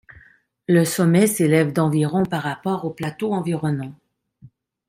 [0.67, 3.93] Le sommet s'élève d'environ par rapport au plateau environnant.